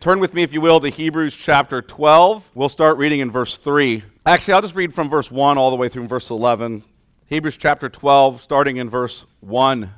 [0.00, 2.52] Turn with me, if you will, to Hebrews chapter 12.
[2.54, 4.04] We'll start reading in verse 3.
[4.24, 6.84] Actually, I'll just read from verse 1 all the way through verse 11.
[7.26, 9.90] Hebrews chapter 12, starting in verse 1.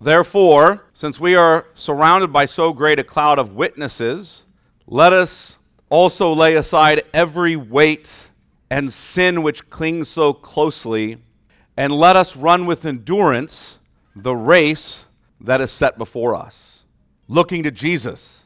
[0.00, 4.44] Therefore, since we are surrounded by so great a cloud of witnesses,
[4.88, 8.26] let us also lay aside every weight
[8.70, 11.18] and sin which clings so closely,
[11.76, 13.78] and let us run with endurance
[14.16, 15.04] the race
[15.40, 16.86] that is set before us,
[17.28, 18.45] looking to Jesus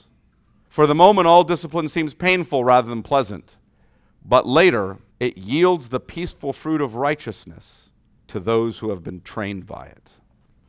[0.71, 3.57] For the moment, all discipline seems painful rather than pleasant,
[4.25, 7.89] but later it yields the peaceful fruit of righteousness
[8.29, 10.13] to those who have been trained by it.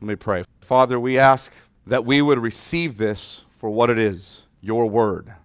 [0.01, 0.43] Let me pray.
[0.59, 1.53] Father, we ask
[1.87, 5.35] that we would receive this for what it is your word.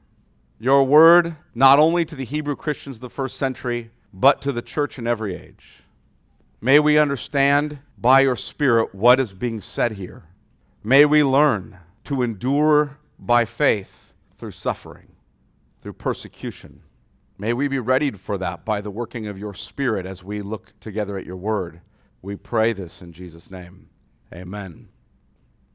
[0.58, 4.60] Your word, not only to the Hebrew Christians of the first century, but to the
[4.60, 5.84] church in every age.
[6.60, 10.24] May we understand by your Spirit what is being said here.
[10.82, 14.07] May we learn to endure by faith
[14.38, 15.08] through suffering,
[15.82, 16.82] through persecution.
[17.38, 20.72] May we be readied for that by the working of your Spirit as we look
[20.80, 21.80] together at your word.
[22.22, 23.90] We pray this in Jesus' name.
[24.32, 24.88] Amen.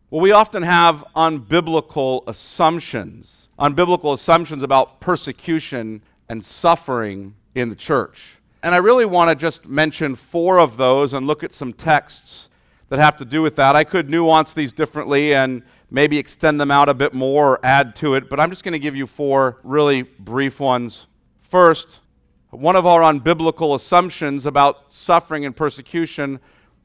[0.09, 8.37] Well, we often have unbiblical assumptions, unbiblical assumptions about persecution and suffering in the church.
[8.61, 12.49] And I really want to just mention four of those and look at some texts
[12.89, 13.75] that have to do with that.
[13.75, 15.63] I could nuance these differently and
[15.93, 18.73] maybe extend them out a bit more or add to it, but I'm just going
[18.73, 21.05] to give you four really brief ones.
[21.41, 22.01] First,
[22.49, 26.39] one of our unbiblical assumptions about suffering and persecution,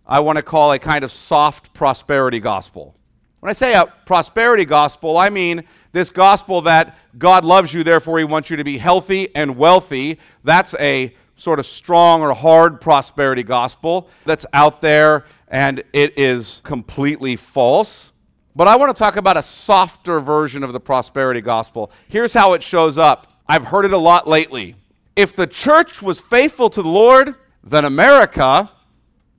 [0.06, 2.94] I want to call a kind of soft prosperity gospel.
[3.40, 8.18] When I say a prosperity gospel, I mean this gospel that God loves you, therefore,
[8.18, 10.18] He wants you to be healthy and wealthy.
[10.44, 16.60] That's a sort of strong or hard prosperity gospel that's out there, and it is
[16.62, 18.12] completely false.
[18.56, 21.90] But I want to talk about a softer version of the prosperity gospel.
[22.08, 23.32] Here's how it shows up.
[23.46, 24.74] I've heard it a lot lately.
[25.14, 28.70] If the church was faithful to the Lord, then America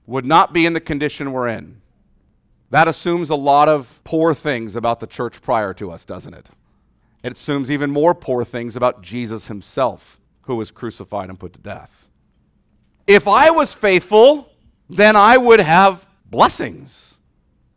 [0.05, 1.81] would not be in the condition we're in.
[2.69, 6.49] That assumes a lot of poor things about the church prior to us, doesn't it?
[7.23, 11.59] It assumes even more poor things about Jesus himself, who was crucified and put to
[11.59, 12.07] death.
[13.07, 14.51] If I was faithful,
[14.89, 17.17] then I would have blessings,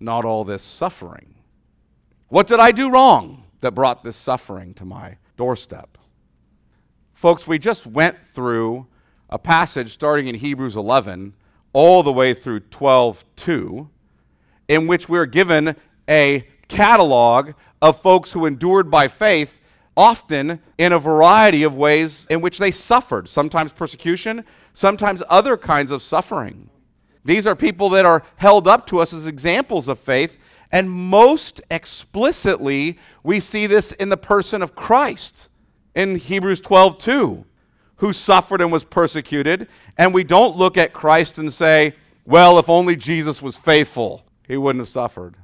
[0.03, 1.35] not all this suffering.
[2.29, 5.99] What did I do wrong that brought this suffering to my doorstep?
[7.13, 8.87] Folks, we just went through
[9.31, 11.35] a passage starting in Hebrews 11
[11.73, 13.89] all the way through 12:2
[14.69, 15.77] in which we're given
[16.09, 19.61] a catalog of folks who endured by faith
[19.97, 25.91] often in a variety of ways in which they suffered, sometimes persecution, sometimes other kinds
[25.91, 26.71] of suffering.
[27.25, 30.39] These are people that are held up to us as examples of faith
[30.73, 35.51] and most explicitly, we see this in the person of Christ
[35.95, 37.45] in Hebrews 12 2,
[37.97, 39.69] who suffered and was persecuted.
[39.99, 44.57] And we don't look at Christ and say, well, if only Jesus was faithful, he
[44.57, 45.37] wouldn't have suffered.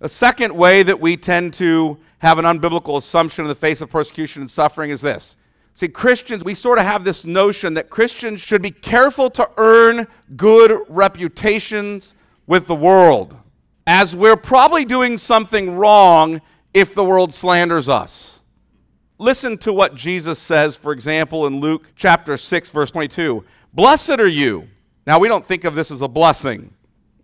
[0.00, 3.90] A second way that we tend to have an unbiblical assumption in the face of
[3.90, 5.36] persecution and suffering is this.
[5.76, 10.06] See, Christians, we sort of have this notion that Christians should be careful to earn
[10.34, 12.14] good reputations
[12.46, 13.36] with the world
[13.86, 16.40] as we're probably doing something wrong
[16.72, 18.40] if the world slanders us.
[19.18, 23.44] Listen to what Jesus says, for example, in Luke chapter 6, verse 22.
[23.74, 24.68] Blessed are you.
[25.06, 26.72] Now, we don't think of this as a blessing,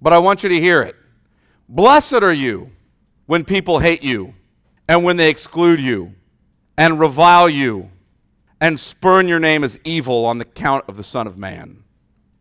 [0.02, 0.96] but I want you to hear it.
[1.70, 2.70] Blessed are you
[3.25, 4.34] when people hate you,
[4.88, 6.12] and when they exclude you,
[6.76, 7.90] and revile you,
[8.62, 11.82] and spurn your name as evil on the count of the Son of Man.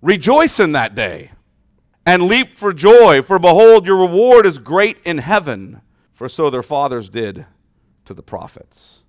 [0.04, 1.32] Rejoice in that day,
[2.06, 5.82] and leap for joy, for behold, your reward is great in heaven,
[6.14, 7.48] for so their fathers did
[8.06, 9.00] to the prophets.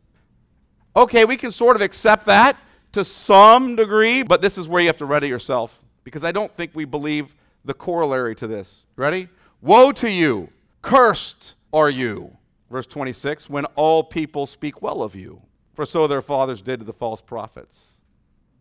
[0.96, 2.56] Okay, we can sort of accept that
[2.92, 6.52] to some degree, but this is where you have to ready yourself because I don't
[6.52, 7.34] think we believe
[7.66, 8.86] the corollary to this.
[8.96, 9.28] Ready?
[9.60, 10.48] Woe to you!
[10.80, 12.38] Cursed are you.
[12.70, 15.42] Verse 26 when all people speak well of you,
[15.74, 18.00] for so their fathers did to the false prophets.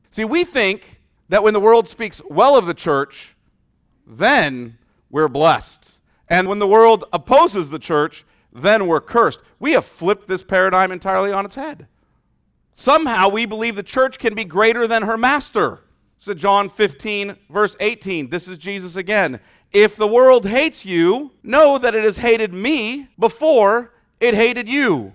[0.09, 3.35] See, we think that when the world speaks well of the church,
[4.05, 4.77] then
[5.09, 5.99] we're blessed.
[6.27, 9.39] And when the world opposes the church, then we're cursed.
[9.59, 11.87] We have flipped this paradigm entirely on its head.
[12.73, 15.81] Somehow we believe the church can be greater than her master.
[16.19, 19.39] So, John 15, verse 18, this is Jesus again.
[19.71, 25.13] If the world hates you, know that it has hated me before it hated you.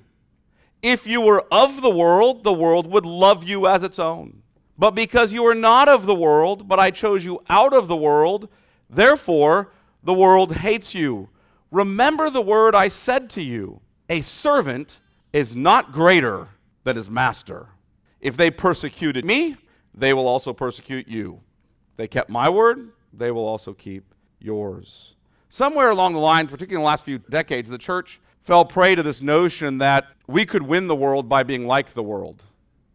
[0.87, 4.45] If you were of the world, the world would love you as its own.
[4.79, 7.97] But because you are not of the world, but I chose you out of the
[7.97, 8.49] world,
[8.89, 9.73] therefore
[10.05, 11.29] the world hates you.
[11.73, 15.01] Remember the word I said to you a servant
[15.33, 16.51] is not greater
[16.85, 17.71] than his master.
[18.21, 19.57] If they persecuted me,
[19.93, 21.41] they will also persecute you.
[21.91, 25.17] If they kept my word, they will also keep yours.
[25.49, 29.03] Somewhere along the line, particularly in the last few decades, the church fell prey to
[29.03, 32.45] this notion that we could win the world by being like the world.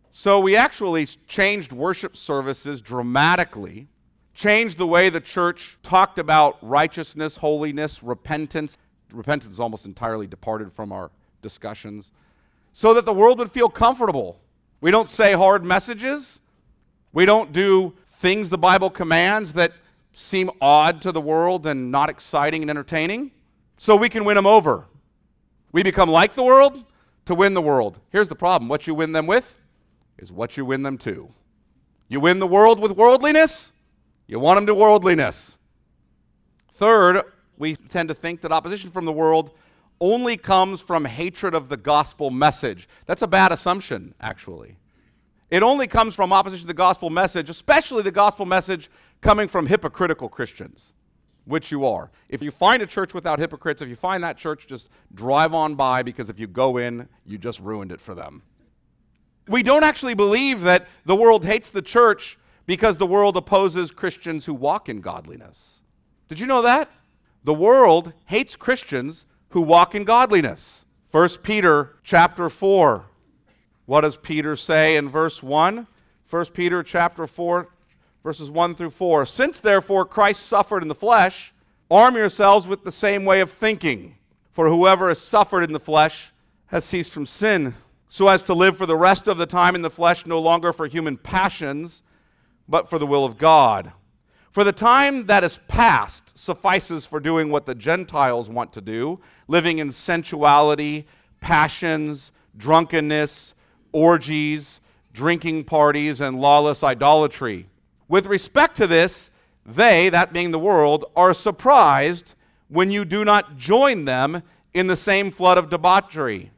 [0.10, 3.90] So we actually changed worship services dramatically,
[4.34, 8.78] changed the way the church talked about righteousness, holiness, repentance.
[9.12, 11.12] Repentance is almost entirely departed from our
[11.42, 12.14] discussions
[12.72, 14.40] so that the world would feel comfortable.
[14.80, 16.40] We don't say hard messages.
[17.12, 19.74] We don't do things the Bible commands that
[20.14, 23.32] seem odd to the world and not exciting and entertaining,
[23.76, 24.86] so we can win them over.
[25.72, 26.84] We become like the world
[27.26, 28.00] to win the world.
[28.10, 29.56] Here's the problem what you win them with
[30.18, 31.34] is what you win them to.
[32.08, 33.72] You win the world with worldliness,
[34.28, 35.58] you want them to worldliness.
[36.72, 37.24] Third,
[37.58, 39.52] we tend to think that opposition from the world
[40.00, 42.90] only comes from hatred of the gospel message.
[43.06, 44.78] That's a bad assumption, actually.
[45.52, 48.90] It only comes from opposition to the gospel message, especially the gospel message
[49.22, 50.94] coming from hypocritical Christians,
[51.52, 52.10] which you are.
[52.30, 55.76] If you find a church without hypocrites, if you find that church, just drive on
[55.76, 58.42] by because if you go in, you just ruined it for them.
[59.48, 64.46] We don't actually believe that the world hates the church because the world opposes Christians
[64.46, 65.84] who walk in godliness.
[66.30, 66.90] Did you know that?
[67.44, 70.86] The world hates Christians who walk in godliness.
[71.12, 73.06] 1 Peter chapter 4.
[73.86, 75.88] What does Peter say in verse 1?
[76.30, 77.68] 1 Peter chapter 4
[78.24, 79.26] verses 1 through 4.
[79.26, 81.54] Since therefore Christ suffered in the flesh,
[81.90, 84.16] arm yourselves with the same way of thinking.
[84.52, 86.32] For whoever has suffered in the flesh
[86.68, 87.76] has ceased from sin,
[88.10, 90.74] so as to live for the rest of the time in the flesh no longer
[90.74, 92.04] for human passions,
[92.68, 93.94] but for the will of God.
[94.52, 99.22] For the time that is past suffices for doing what the Gentiles want to do,
[99.48, 101.08] living in sensuality,
[101.40, 103.54] passions, drunkenness,
[103.94, 104.82] orgies,
[105.14, 107.68] drinking parties, and lawless idolatry.
[108.12, 109.32] With respect to this,
[109.66, 112.34] they, that being the world, are surprised
[112.68, 116.52] when you do not join them in the same flood of debauchery.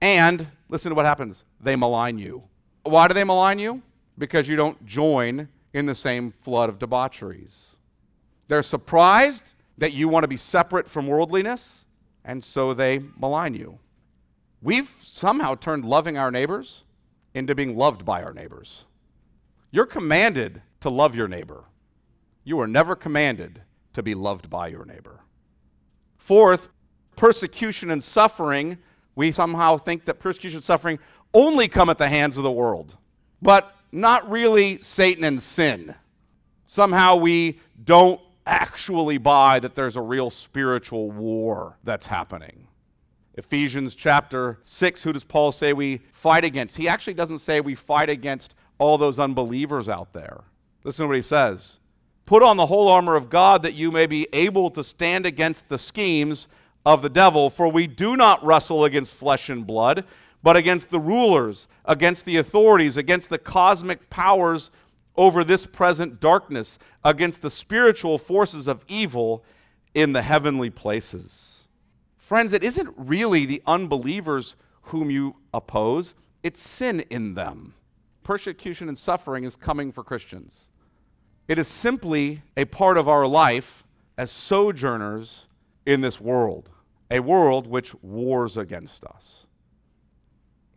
[0.00, 2.44] And listen to what happens they malign you.
[2.84, 3.82] Why do they malign you?
[4.18, 7.74] Because you don't join in the same flood of debaucheries.
[8.46, 11.86] They're surprised that you want to be separate from worldliness,
[12.24, 13.80] and so they malign you.
[14.62, 16.84] We've somehow turned loving our neighbors
[17.34, 18.84] into being loved by our neighbors.
[19.72, 21.64] You're commanded to love your neighbor.
[22.44, 25.20] You are never commanded to be loved by your neighbor.
[26.18, 26.68] Fourth,
[27.16, 28.78] persecution and suffering.
[29.14, 30.98] We somehow think that persecution and suffering
[31.34, 32.96] only come at the hands of the world.
[33.42, 35.94] But not really Satan and sin.
[36.66, 42.68] Somehow we don't actually buy that there's a real spiritual war that's happening.
[43.34, 46.76] Ephesians chapter 6, who does Paul say we fight against?
[46.76, 50.42] He actually doesn't say we fight against all those unbelievers out there.
[50.84, 51.78] Listen to what he says
[52.26, 55.68] Put on the whole armor of God that you may be able to stand against
[55.68, 56.48] the schemes
[56.86, 60.04] of the devil, for we do not wrestle against flesh and blood
[60.42, 64.70] but against the rulers, against the authorities, against the cosmic powers
[65.16, 69.44] over this present darkness, against the spiritual forces of evil
[69.94, 71.64] in the heavenly places.
[72.16, 77.74] Friends, it isn't really the unbelievers whom you oppose, it's sin in them.
[78.22, 80.69] Persecution and suffering is coming for Christians.
[81.50, 83.82] It is simply a part of our life
[84.16, 85.48] as sojourners
[85.84, 86.70] in this world,
[87.10, 89.48] a world which wars against us.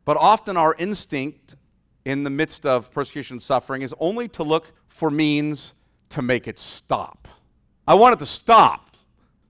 [0.03, 1.57] But often our instinct
[2.05, 5.75] in the midst of persecution and suffering is only to look for means
[6.09, 7.27] to make it stop.
[7.87, 8.97] I want it to stop.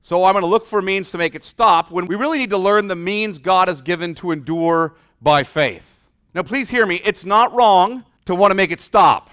[0.02, 2.50] So I'm going to look for means to make it stop when we really need
[2.50, 6.02] to learn the means God has given to endure by faith.
[6.36, 7.00] Now, please hear me.
[7.06, 9.30] It's not wrong to want to make it stop,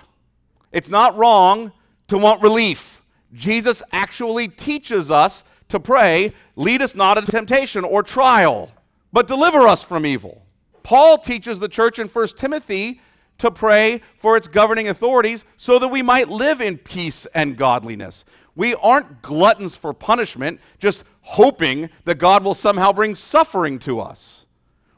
[0.71, 1.73] it's not wrong
[2.11, 3.03] to want relief.
[3.33, 8.71] Jesus actually teaches us to pray, lead us not into temptation or trial,
[9.13, 10.43] but deliver us from evil.
[10.83, 13.01] Paul teaches the church in 1 Timothy
[13.39, 18.25] to pray for its governing authorities so that we might live in peace and godliness.
[18.57, 24.47] We aren't gluttons for punishment, just hoping that God will somehow bring suffering to us.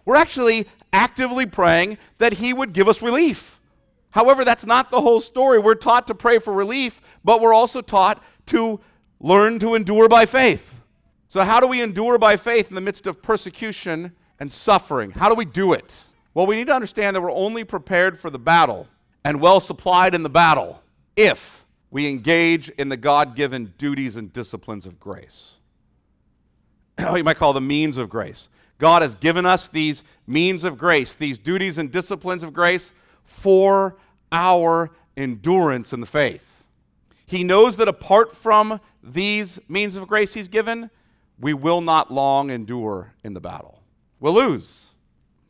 [0.07, 3.61] We're actually actively praying that He would give us relief.
[4.13, 5.59] However, that's not the whole story.
[5.59, 8.81] We're taught to pray for relief, but we're also taught to
[9.21, 10.75] learn to endure by faith.
[11.29, 15.13] So, how do we endure by faith in the midst of persecution and suffering?
[15.13, 16.05] How do we do it?
[16.35, 18.87] Well, we need to understand that we're only prepared for the battle
[19.25, 20.83] and well supplied in the battle
[21.17, 25.59] if we engage in the God given duties and disciplines of grace.
[26.99, 28.51] you might call the means of grace.
[28.79, 32.93] God has given us these means of grace, these duties and disciplines of grace
[33.33, 33.97] for
[34.31, 36.63] our endurance in the faith.
[37.27, 40.91] He knows that apart from these means of grace He's given,
[41.41, 43.81] we will not long endure in the battle.
[44.21, 44.91] We'll lose.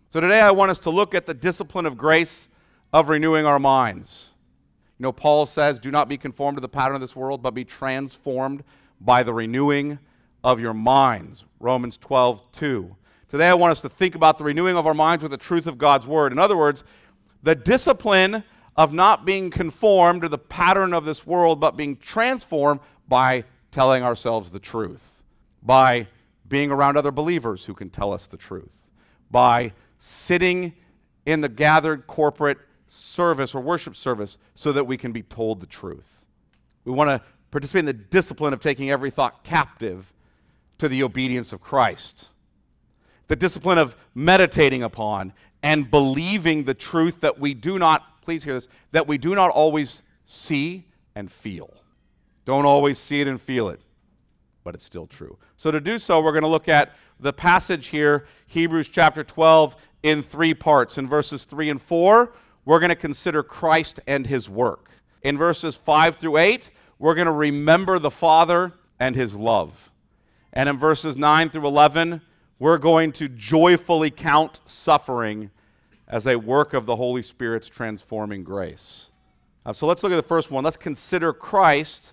[0.08, 2.48] So today I want us to look at the discipline of grace
[2.92, 4.30] of renewing our minds.
[4.98, 7.52] You know, Paul says, Do not be conformed to the pattern of this world, but
[7.52, 8.62] be transformed
[9.00, 9.98] by the renewing
[10.44, 11.44] of your minds.
[11.60, 12.96] Romans 12, 2.
[13.28, 15.66] Today I want us to think about the renewing of our minds with the truth
[15.66, 16.32] of God's word.
[16.32, 16.84] In other words,
[17.42, 18.44] the discipline
[18.76, 24.02] of not being conformed to the pattern of this world, but being transformed by telling
[24.02, 25.22] ourselves the truth,
[25.62, 26.06] by
[26.48, 28.86] being around other believers who can tell us the truth,
[29.30, 30.72] by sitting
[31.26, 32.58] in the gathered corporate
[32.88, 36.24] service or worship service so that we can be told the truth.
[36.84, 40.12] We want to participate in the discipline of taking every thought captive
[40.78, 42.30] to the obedience of Christ.
[43.28, 45.32] The discipline of meditating upon
[45.62, 49.50] and believing the truth that we do not, please hear this, that we do not
[49.50, 51.72] always see and feel.
[52.44, 53.80] Don't always see it and feel it,
[54.64, 55.38] but it's still true.
[55.56, 59.76] So, to do so, we're going to look at the passage here, Hebrews chapter 12,
[60.02, 60.98] in three parts.
[60.98, 62.32] In verses 3 and 4,
[62.64, 64.90] we're going to consider Christ and his work.
[65.22, 69.90] In verses 5 through 8, we're going to remember the Father and his love.
[70.52, 72.20] And in verses 9 through 11,
[72.62, 75.50] we're going to joyfully count suffering
[76.06, 79.10] as a work of the Holy Spirit's transforming grace.
[79.66, 80.62] Uh, so let's look at the first one.
[80.62, 82.12] Let's consider Christ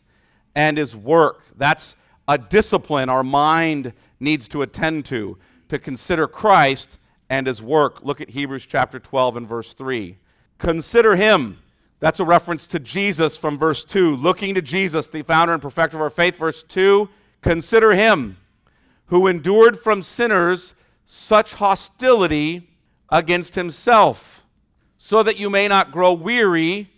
[0.56, 1.44] and his work.
[1.56, 1.96] That's
[2.28, 5.38] a discipline our mind needs to attend to,
[5.68, 6.98] to consider Christ
[7.30, 8.04] and his work.
[8.04, 10.18] Look at Hebrews chapter 12 and verse 3.
[10.58, 11.60] Consider him.
[12.00, 14.16] That's a reference to Jesus from verse 2.
[14.16, 16.38] Looking to Jesus, the founder and perfecter of our faith.
[16.38, 17.08] Verse 2
[17.44, 18.38] Consider him
[19.10, 20.74] who endured from sinners
[21.06, 22.70] such hostility
[23.10, 24.44] against himself,
[24.98, 26.92] so that you may not grow weary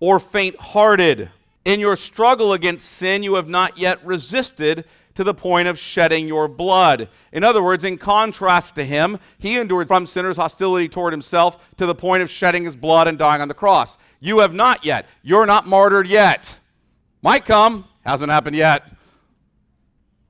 [0.00, 1.30] or faint hearted.
[1.64, 4.84] In your struggle against sin, you have not yet resisted
[5.16, 7.08] to the point of shedding your blood.
[7.32, 11.86] In other words, in contrast to him, he endured from sinners hostility toward himself to
[11.86, 13.98] the point of shedding his blood and dying on the cross.
[14.20, 15.06] You have not yet.
[15.24, 16.58] You're not martyred yet.
[17.20, 18.84] Might come, hasn't happened yet.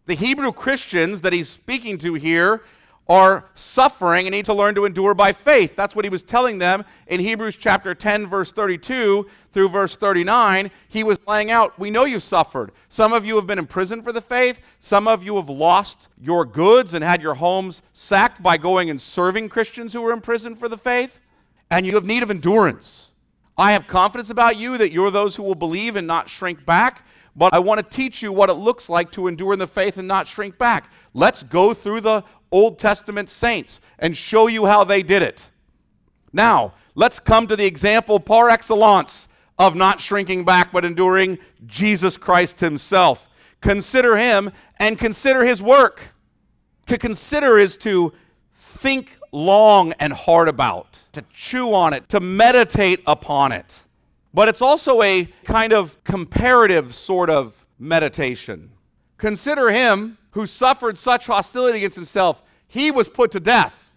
[0.09, 2.63] The Hebrew Christians that he's speaking to here
[3.11, 5.77] are suffering and need to learn to endure by faith.
[5.77, 10.71] That's what he was telling them in Hebrews chapter 10, verse 32 through verse 39.
[10.89, 12.73] He was laying out, We know you've suffered.
[12.89, 14.63] Some of you have been imprisoned for the faith.
[14.81, 18.99] Some of you have lost your goods and had your homes sacked by going and
[18.99, 21.21] serving Christians who were imprisoned for the faith.
[21.71, 23.13] And you have need of endurance.
[23.59, 27.05] I have confidence about you that you're those who will believe and not shrink back.
[27.39, 29.97] But I want to teach you what it looks like to endure in the faith
[29.97, 30.91] and not shrink back.
[31.15, 35.49] Let's go through the Old Testament saints and show you how they did it.
[36.33, 42.17] Now, let's come to the example par excellence of not shrinking back but enduring Jesus
[42.17, 43.29] Christ Himself.
[43.61, 46.15] Consider Him and consider His work.
[46.87, 48.13] To consider is to
[48.53, 53.85] think long and hard about, to chew on it, to meditate upon it.
[54.33, 58.71] But it's also a kind of comparative sort of meditation.
[59.17, 63.91] Consider Him who suffered such hostility against himself, he was put to death.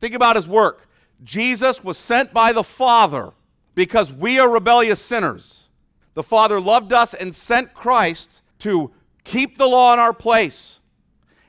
[0.00, 0.88] Think about his work.
[1.22, 3.30] Jesus was sent by the Father
[3.74, 5.68] because we are rebellious sinners.
[6.14, 8.90] The Father loved us and sent Christ to
[9.24, 10.80] keep the law in our place.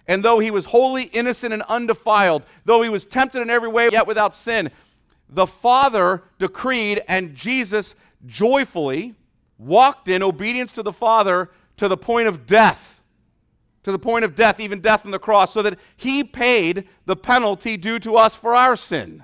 [0.08, 3.90] And though he was wholly innocent and undefiled, though he was tempted in every way,
[3.92, 4.70] yet without sin,
[5.28, 9.16] the Father decreed, and Jesus joyfully
[9.58, 13.02] walked in obedience to the Father to the point of death,
[13.84, 17.16] to the point of death, even death on the cross, so that he paid the
[17.16, 19.24] penalty due to us for our sin.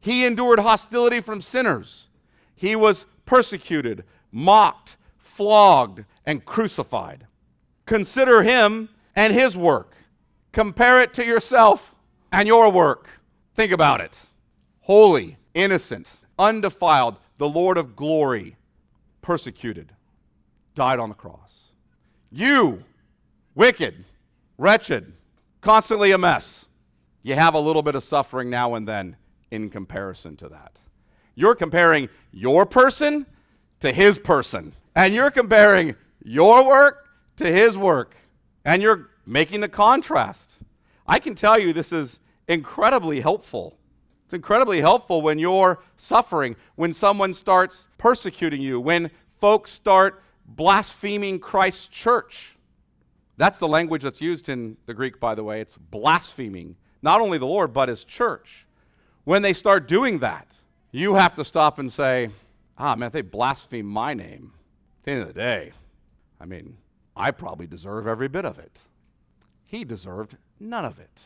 [0.00, 2.08] He endured hostility from sinners.
[2.54, 7.26] He was persecuted, mocked, flogged, and crucified.
[7.86, 9.96] Consider him and his work.
[10.52, 11.94] Compare it to yourself
[12.30, 13.08] and your work.
[13.54, 14.20] Think about it.
[14.80, 18.56] Holy, innocent, undefiled, the Lord of glory,
[19.20, 19.92] persecuted,
[20.74, 21.72] died on the cross.
[22.32, 22.84] You,
[23.54, 24.06] wicked,
[24.56, 25.12] wretched,
[25.60, 26.64] constantly a mess,
[27.22, 29.16] you have a little bit of suffering now and then
[29.50, 30.78] in comparison to that.
[31.34, 33.26] You're comparing your person
[33.80, 38.16] to his person, and you're comparing your work to his work,
[38.64, 40.60] and you're making the contrast.
[41.06, 43.76] I can tell you this is incredibly helpful.
[44.24, 51.38] It's incredibly helpful when you're suffering, when someone starts persecuting you, when folks start blaspheming
[51.38, 52.56] Christ's church.
[53.36, 55.60] That's the language that's used in the Greek, by the way.
[55.60, 58.66] It's blaspheming not only the Lord, but his church.
[59.24, 60.56] When they start doing that,
[60.90, 62.30] you have to stop and say,
[62.78, 64.52] ah, man, they blaspheme my name,
[65.00, 65.72] at the end of the day,
[66.40, 66.78] I mean,
[67.16, 68.78] I probably deserve every bit of it.
[69.66, 71.22] He deserved none of it.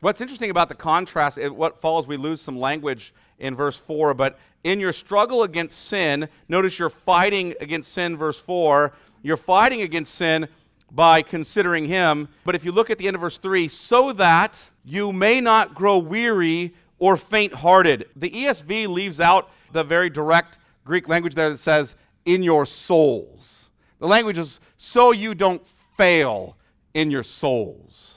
[0.00, 4.14] What's interesting about the contrast, it, what follows, we lose some language in verse 4,
[4.14, 8.92] but in your struggle against sin, notice you're fighting against sin, verse 4.
[9.22, 10.48] You're fighting against sin
[10.90, 12.28] by considering him.
[12.44, 15.74] But if you look at the end of verse 3, so that you may not
[15.74, 18.08] grow weary or faint hearted.
[18.16, 23.70] The ESV leaves out the very direct Greek language there that says, in your souls.
[23.98, 26.56] The language is so you don't fail
[26.94, 28.09] in your souls.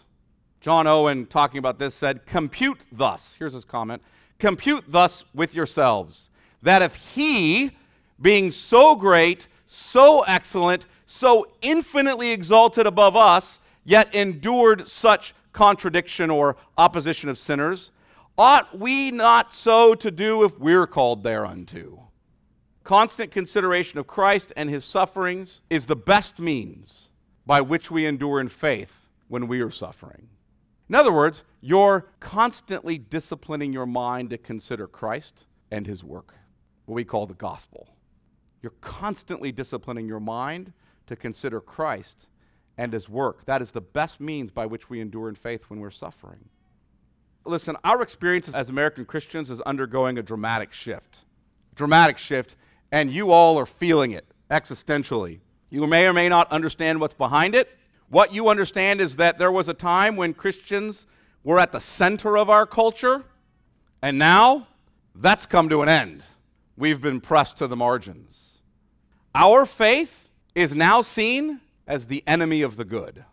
[0.64, 3.36] John Owen, talking about this, said, Compute thus.
[3.38, 4.02] Here's his comment
[4.40, 6.30] Compute thus with yourselves,
[6.62, 7.72] that if he,
[8.20, 16.56] being so great, so excellent, so infinitely exalted above us, yet endured such contradiction or
[16.78, 17.92] opposition of sinners,
[18.38, 22.08] ought we not so to do if we're called thereunto?
[22.86, 27.10] Constant consideration of Christ and his sufferings is the best means
[27.46, 30.30] by which we endure in faith when we are suffering.
[30.94, 36.36] In other words, you're constantly disciplining your mind to consider Christ and his work,
[36.86, 37.90] what we call the gospel.
[38.62, 40.72] You're constantly disciplining your mind
[41.08, 42.30] to consider Christ
[42.78, 43.44] and his work.
[43.46, 46.50] That is the best means by which we endure in faith when we're suffering.
[47.44, 51.26] Listen, our experience as American Christians is undergoing a dramatic shift.
[51.74, 52.56] Dramatic shift,
[52.92, 55.40] and you all are feeling it existentially.
[55.72, 57.80] You may or may not understand what's behind it.
[58.14, 61.08] What you understand is that there was a time when Christians
[61.44, 63.24] were at the center of our culture,
[64.04, 64.68] and now
[65.16, 66.24] that's come to an end.
[66.78, 68.60] We've been pressed to the margins.
[69.34, 73.26] Our faith is now seen as the enemy of the good.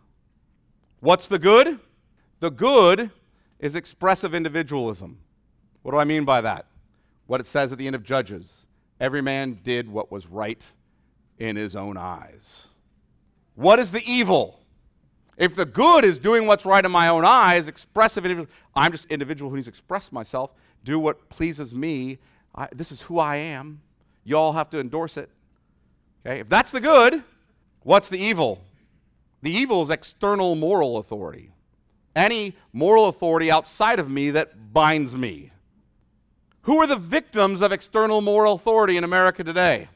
[0.99, 1.79] What's the good?
[2.39, 3.11] The good
[3.59, 5.19] is expressive individualism.
[5.83, 6.65] What do I mean by that?
[7.27, 8.65] What it says at the end of Judges
[8.99, 10.65] every man did what was right
[11.37, 12.65] in his own eyes.
[13.53, 14.57] What is the evil?
[15.41, 19.05] If the good is doing what's right in my own eyes, expressive individual, I'm just
[19.05, 20.51] an individual who needs to express myself,
[20.83, 22.19] do what pleases me.
[22.53, 23.81] I, this is who I am.
[24.23, 25.31] You all have to endorse it.
[26.23, 26.41] Okay?
[26.41, 27.23] If that's the good,
[27.81, 28.61] what's the evil?
[29.41, 31.49] The evil is external moral authority.
[32.15, 35.49] Any moral authority outside of me that binds me.
[36.63, 39.89] Who are the victims of external moral authority in America today?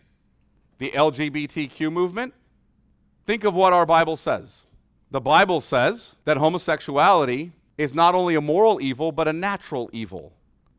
[0.80, 2.34] The LGBTQ movement?
[3.28, 4.66] Think of what our Bible says.
[5.12, 10.34] The Bible says that homosexuality is not only a moral evil, but a natural evil.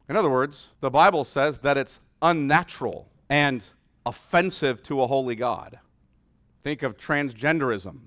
[0.08, 3.62] In other words, the Bible says that it's unnatural and
[4.04, 5.78] offensive to a holy God.
[6.62, 7.98] Think of transgenderism.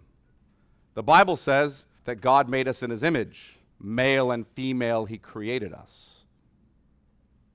[0.94, 5.74] The Bible says that God made us in his image, male and female, he created
[5.74, 6.16] us.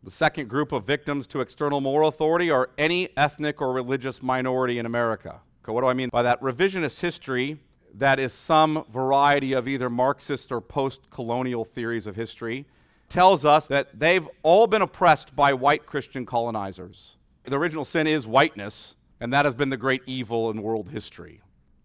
[0.02, 4.78] The second group of victims to external moral authority are any ethnic or religious minority
[4.78, 5.40] in America.
[5.62, 6.40] Okay, what do I mean by that?
[6.42, 7.58] Revisionist history
[7.96, 12.66] that is some variety of either Marxist or post colonial theories of history
[13.08, 17.16] tells us that they've all been oppressed by white Christian colonizers.
[17.44, 21.40] The original sin is whiteness, and that has been the great evil in world history.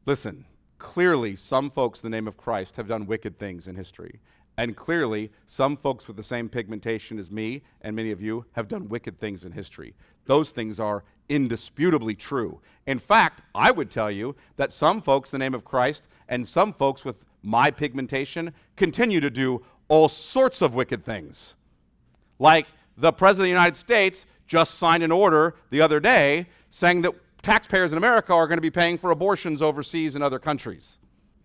[0.06, 0.46] Listen,
[0.78, 4.20] clearly, some folks in the name of Christ have done wicked things in history,
[4.60, 8.68] And clearly, some folks with the same pigmentation as me and many of you have
[8.68, 9.96] done wicked things in history.
[10.26, 12.60] Those things are indisputably true.
[12.86, 16.74] In fact, I would tell you that some folks the name of Christ and some
[16.74, 21.56] folks with my pigmentation continue to do all sorts of wicked things.
[22.38, 27.02] Like the President of the United States just signed an order the other day saying
[27.04, 31.00] that taxpayers in America are going to be paying for abortions overseas in other countries.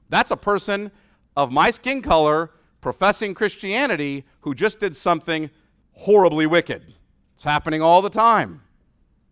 [0.09, 0.91] That's a person
[1.37, 5.51] of my skin color professing Christianity who just did something
[5.93, 6.95] horribly wicked.
[7.35, 8.63] It's happening all the time.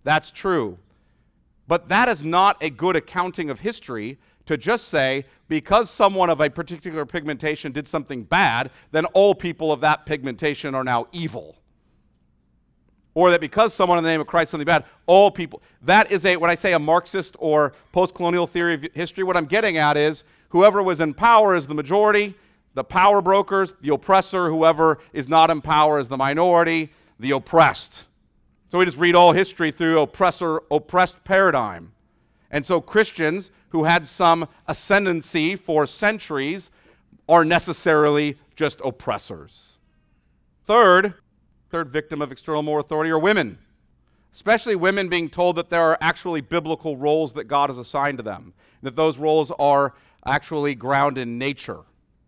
[0.04, 0.78] That's true.
[1.68, 6.40] But that is not a good accounting of history to just say because someone of
[6.40, 11.56] a particular pigmentation did something bad, then all people of that pigmentation are now evil.
[13.14, 15.62] Or that because someone in the name of Christ did something bad, all people.
[15.82, 19.36] That is a, when I say a Marxist or post colonial theory of history, what
[19.36, 22.34] I'm getting at is whoever was in power is the majority,
[22.74, 28.04] the power brokers, the oppressor, whoever is not in power is the minority, the oppressed.
[28.72, 31.92] So we just read all history through oppressor oppressed paradigm.
[32.50, 36.70] And so Christians who had some ascendancy for centuries
[37.28, 39.76] are necessarily just oppressors.
[40.64, 41.12] Third,
[41.68, 43.58] third victim of external moral authority are women,
[44.32, 48.24] especially women being told that there are actually biblical roles that God has assigned to
[48.24, 49.92] them, that those roles are
[50.24, 51.80] actually ground in nature.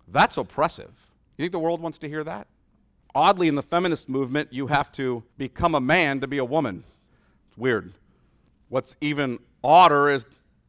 [0.08, 0.92] That's oppressive.
[1.38, 2.48] You think the world wants to hear that?
[3.14, 6.84] Oddly, in the feminist movement, you have to become a man to be a woman.
[7.48, 7.94] It's weird.
[8.68, 10.26] What's even odder is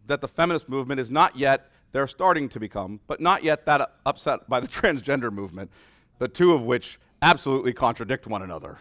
[0.08, 3.92] that the feminist movement is not yet, they're starting to become, but not yet that
[4.06, 5.72] upset by the transgender movement,
[6.20, 8.78] the two of which absolutely contradict one another.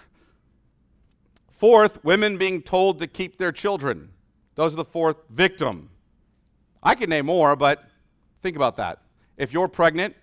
[1.51, 4.11] Fourth, women being told to keep their children.
[4.57, 5.89] Those are the fourth victim.
[6.83, 7.85] I could name more, but
[8.43, 9.01] think about that.
[9.39, 10.15] If you're pregnant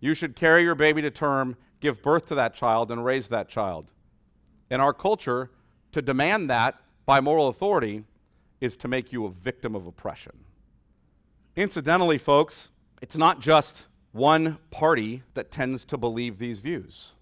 [0.00, 3.48] you should carry your baby to term, give birth to that child, and raise that
[3.48, 3.92] child.
[4.70, 5.50] In our culture,
[5.92, 8.04] to demand that by moral authority
[8.60, 10.44] is to make you a victim of oppression.
[11.56, 17.12] Incidentally, folks, it's not just one party that tends to believe these views.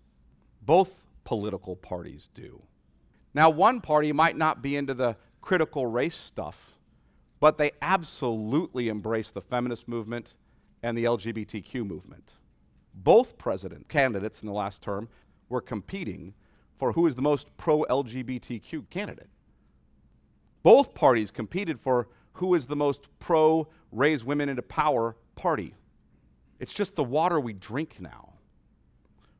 [0.62, 2.62] Both political parties do.
[3.34, 6.78] Now, one party might not be into the critical race stuff,
[7.38, 10.34] but they absolutely embrace the feminist movement
[10.82, 12.32] and the LGBTQ movement
[12.96, 15.08] both president candidates in the last term
[15.48, 16.34] were competing
[16.74, 19.28] for who is the most pro LGBTQ candidate.
[20.62, 25.74] Both parties competed for who is the most pro raise women into power party.
[26.58, 28.34] It's just the water we drink now.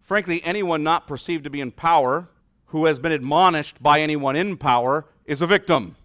[0.01, 2.29] Frankly, anyone not perceived to be in power
[2.67, 5.97] who has been admonished by anyone in power is a victim.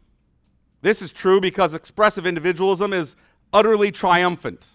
[0.82, 3.16] This is true because expressive individualism is
[3.54, 4.68] utterly triumphant.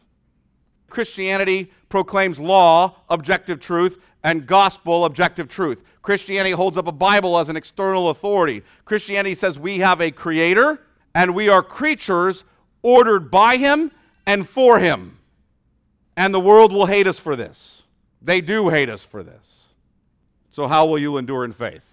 [0.88, 5.82] Christianity proclaims law, objective truth, and gospel, objective truth.
[6.02, 8.62] Christianity holds up a Bible as an external authority.
[8.84, 10.80] Christianity says we have a creator
[11.14, 12.44] and we are creatures
[12.82, 13.90] ordered by him
[14.26, 15.18] and for him.
[16.16, 17.82] And the world will hate us for this.
[18.22, 19.64] They do hate us for this.
[20.50, 21.84] So, how will you endure in faith?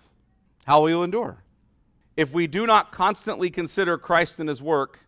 [0.66, 1.44] How will you endure?
[2.16, 5.02] If we do not constantly consider Christ and his work,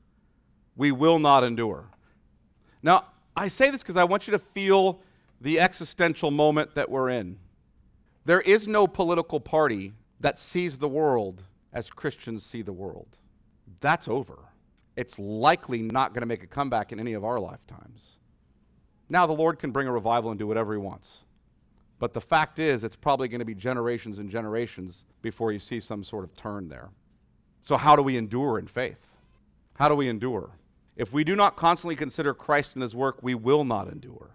[0.76, 1.86] we will not endure.
[2.84, 5.02] Now, I say this because I want you to feel
[5.42, 7.38] the existential moment that we're in.
[8.26, 11.44] There is no political party that sees the world
[11.74, 13.18] as Christians see the world.
[13.82, 14.40] That's over.
[14.96, 18.18] It's likely not going to make a comeback in any of our lifetimes.
[19.10, 21.24] Now, the Lord can bring a revival and do whatever He wants.
[22.00, 25.80] But the fact is, it's probably going to be generations and generations before you see
[25.80, 26.90] some sort of turn there.
[27.62, 29.06] So, how do we endure in faith?
[29.76, 30.52] How do we endure?
[30.96, 34.32] If we do not constantly consider Christ and his work, we will not endure.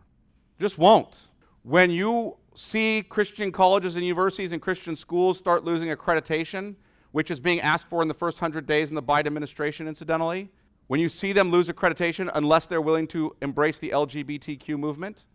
[0.61, 1.17] Just won't.
[1.63, 6.77] When you see Christian colleges and universities and Christian schools start losing accreditation,
[7.13, 10.51] which is being asked for in the first 100 days in the Biden administration, incidentally,
[10.87, 15.27] when you see them lose accreditation unless they're willing to embrace the LGBTQ movement,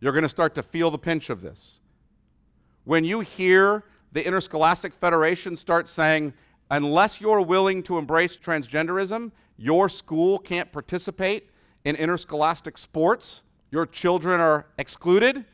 [0.00, 1.80] you're going to start to feel the pinch of this.
[2.84, 6.32] When you hear the Interscholastic Federation start saying,
[6.70, 11.50] unless you're willing to embrace transgenderism, your school can't participate
[11.84, 15.44] in interscholastic sports, your children are excluded,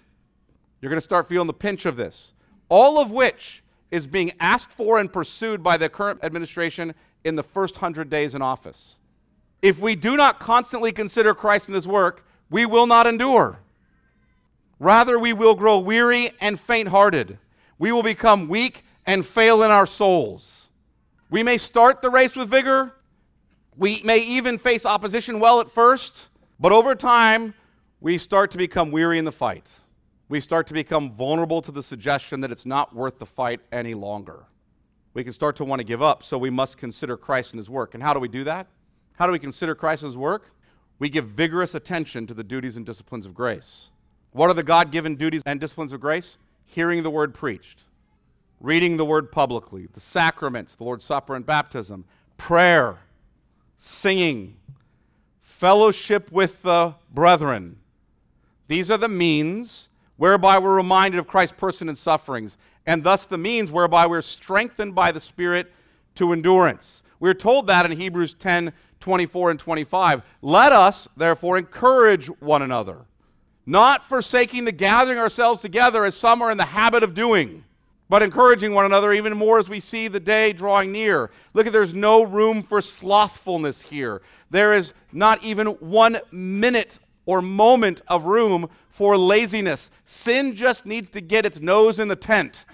[0.80, 2.32] you're going to start feeling the pinch of this.
[2.68, 7.42] All of which is being asked for and pursued by the current administration in the
[7.42, 8.98] first hundred days in office.
[9.60, 13.60] If we do not constantly consider Christ and his work, we will not endure.
[14.78, 17.38] Rather, we will grow weary and faint hearted.
[17.78, 20.68] We will become weak and fail in our souls.
[21.28, 22.94] We may start the race with vigor,
[23.76, 26.28] we may even face opposition well at first,
[26.58, 27.54] but over time,
[28.00, 29.70] we start to become weary in the fight.
[30.30, 33.94] we start to become vulnerable to the suggestion that it's not worth the fight any
[33.94, 34.44] longer.
[35.12, 37.68] We can start to want to give up, so we must consider Christ and his
[37.68, 37.94] work.
[37.94, 38.68] And how do we do that?
[39.14, 40.52] How do we consider Christ and his work?
[41.00, 43.90] We give vigorous attention to the duties and disciplines of grace.
[44.30, 46.38] What are the God given duties and disciplines of grace?
[46.64, 47.82] Hearing the word preached,
[48.60, 52.04] reading the word publicly, the sacraments, the Lord's Supper and baptism,
[52.38, 52.98] prayer,
[53.82, 54.54] singing,
[55.40, 57.78] fellowship with the brethren.
[58.68, 59.88] These are the means
[60.18, 64.94] whereby we're reminded of Christ's person and sufferings, and thus the means whereby we're strengthened
[64.94, 65.72] by the Spirit
[66.16, 67.02] to endurance.
[67.18, 70.22] We're told that in Hebrews 10 24 and 25.
[70.42, 73.06] Let us, therefore, encourage one another,
[73.64, 77.64] not forsaking the gathering ourselves together as some are in the habit of doing,
[78.10, 81.30] but encouraging one another even more as we see the day drawing near.
[81.54, 84.20] Look at there's no room for slothfulness here.
[84.50, 89.92] There is not even one minute or moment of room for laziness.
[90.04, 92.64] Sin just needs to get its nose in the tent.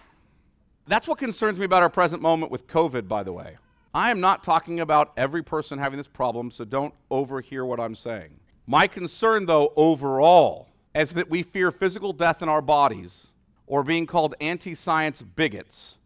[0.87, 3.59] That's what concerns me about our present moment with COVID, by the way.
[3.92, 7.94] I am not talking about every person having this problem, so don't overhear what I'm
[7.94, 8.40] saying.
[8.66, 13.33] My concern, though, overall, is that we fear physical death in our bodies
[13.66, 15.98] or being called anti science bigots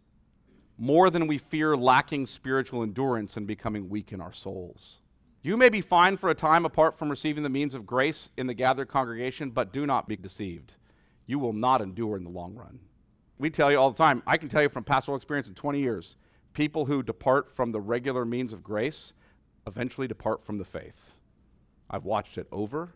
[0.79, 4.97] more than we fear lacking spiritual endurance and becoming weak in our souls.
[5.43, 8.47] You may be fine for a time apart from receiving the means of grace in
[8.47, 10.75] the gathered congregation, but do not be deceived.
[11.27, 12.81] You will not endure in the long run.
[13.39, 15.81] We tell you all the time, I can tell you from pastoral experience in 20
[15.81, 16.17] years,
[16.53, 19.13] people who depart from the regular means of grace
[19.67, 21.11] eventually depart from the faith.
[21.91, 22.95] I've watched it over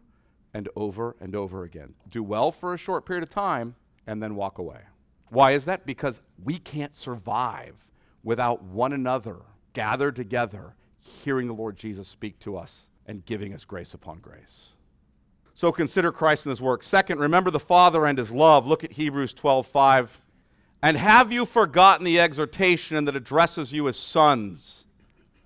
[0.52, 1.94] and over and over again.
[2.08, 3.74] Do well for a short period of time
[4.06, 4.80] and then walk away.
[5.30, 5.86] Why is that?
[5.86, 7.74] Because we can't survive
[8.22, 9.38] without one another
[9.74, 14.70] gathered together, hearing the Lord Jesus speak to us and giving us grace upon grace.
[15.54, 16.82] So consider Christ and his work.
[16.82, 18.66] Second, remember the Father and his love.
[18.66, 20.20] Look at Hebrews 12 5.
[20.82, 24.86] And have you forgotten the exhortation that addresses you as sons?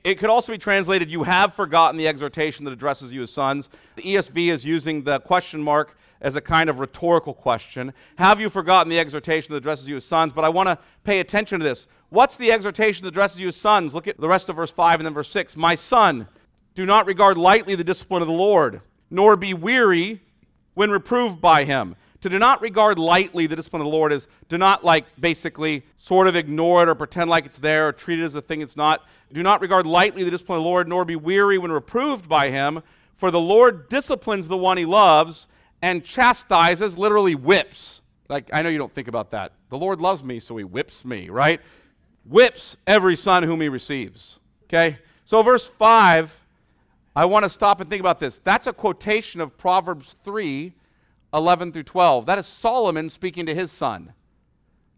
[0.04, 3.68] It could also be translated, You have forgotten the exhortation that addresses you as sons.
[3.96, 7.92] The ESV is using the question mark as a kind of rhetorical question.
[8.16, 10.33] Have you forgotten the exhortation that addresses you as sons?
[10.33, 11.87] But I want to pay attention to this.
[12.11, 13.94] What's the exhortation that addresses you as sons?
[13.94, 15.57] Look at the rest of verse 5 and then verse 6.
[15.57, 16.28] My son,
[16.74, 20.20] do not regard lightly the discipline of the Lord, nor be weary
[20.74, 24.26] when reproved by him to do not regard lightly the discipline of the Lord is
[24.48, 28.18] do not like basically sort of ignore it or pretend like it's there or treat
[28.18, 29.04] it as a thing it's not.
[29.33, 32.50] Do not regard lightly the discipline of the Lord, nor be weary when reproved by
[32.50, 32.83] him,
[33.16, 35.46] for the Lord disciplines the one he loves
[35.82, 38.02] and chastises, literally whips.
[38.28, 39.52] Like I know you don't think about that.
[39.70, 41.60] The Lord loves me, so he whips me, right?
[42.24, 44.38] Whips every son whom he receives.
[44.64, 44.98] Okay?
[45.24, 46.44] So verse 5
[47.16, 48.38] I want to stop and think about this.
[48.38, 50.72] That's a quotation of Proverbs 3
[51.34, 52.26] 11 through 12.
[52.26, 54.12] That is Solomon speaking to his son.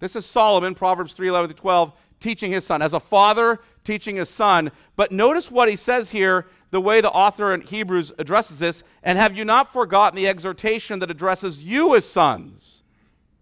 [0.00, 4.16] This is Solomon, Proverbs 3 11 through 12, teaching his son, as a father teaching
[4.16, 4.70] his son.
[4.96, 8.82] But notice what he says here, the way the author in Hebrews addresses this.
[9.02, 12.82] And have you not forgotten the exhortation that addresses you as sons?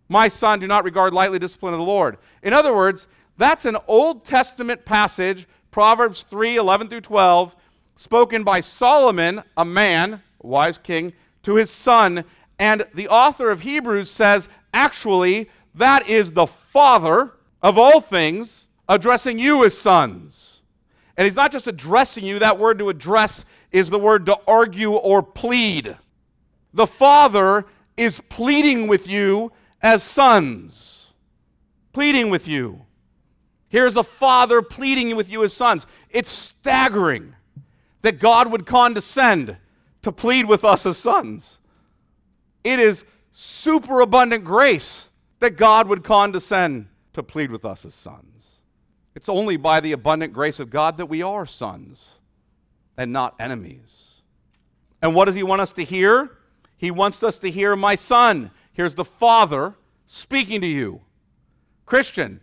[0.08, 2.16] My son, do not regard lightly discipline of the Lord.
[2.42, 7.54] In other words, that's an Old Testament passage, Proverbs 3 11 through 12,
[7.96, 11.12] spoken by Solomon, a man, a wise king,
[11.42, 12.24] to his son
[12.58, 19.38] and the author of Hebrews says, actually, that is the Father of all things addressing
[19.38, 20.62] you as sons.
[21.16, 24.92] And he's not just addressing you, that word to address is the word to argue
[24.92, 25.96] or plead.
[26.72, 31.12] The Father is pleading with you as sons.
[31.92, 32.82] Pleading with you.
[33.68, 35.86] Here's a Father pleading with you as sons.
[36.10, 37.34] It's staggering
[38.02, 39.56] that God would condescend
[40.02, 41.58] to plead with us as sons.
[42.64, 45.08] It is superabundant grace
[45.40, 48.57] that God would condescend to plead with us as sons.
[49.18, 52.20] It's only by the abundant grace of God that we are sons
[52.96, 54.20] and not enemies.
[55.02, 56.38] And what does He want us to hear?
[56.76, 58.52] He wants us to hear, My son.
[58.72, 59.74] Here's the Father
[60.06, 61.00] speaking to you.
[61.84, 62.40] Christian,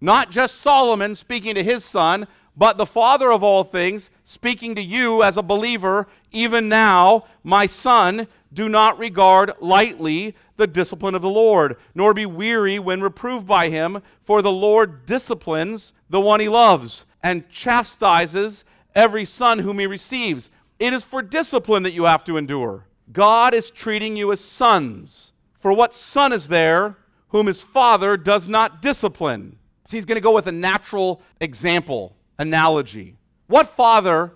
[0.00, 2.26] not just Solomon speaking to his son,
[2.56, 7.66] but the Father of all things speaking to you as a believer, even now, my
[7.66, 13.46] son, do not regard lightly the discipline of the Lord, nor be weary when reproved
[13.46, 18.64] by him, for the Lord disciplines the one he loves and chastises
[18.94, 20.48] every son whom he receives.
[20.78, 22.86] It is for discipline that you have to endure.
[23.12, 25.32] God is treating you as sons.
[25.58, 26.96] For what son is there
[27.28, 29.58] whom his father does not discipline?
[29.84, 33.16] So he's going to go with a natural example, analogy.
[33.46, 34.32] What father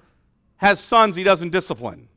[0.56, 2.08] has sons he doesn't discipline?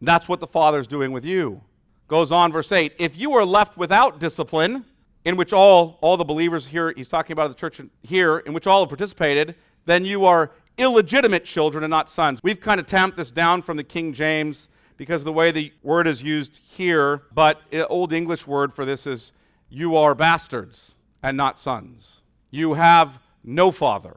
[0.00, 1.60] That's what the Father's doing with you.
[2.08, 4.84] Goes on, verse 8 If you are left without discipline,
[5.24, 8.66] in which all, all the believers here, he's talking about the church here, in which
[8.66, 9.54] all have participated,
[9.84, 12.40] then you are illegitimate children and not sons.
[12.42, 16.06] We've kind of tamped this down from the King James because the way the word
[16.06, 19.32] is used here, but old English word for this is
[19.68, 22.20] you are bastards and not sons.
[22.50, 24.16] You have no father.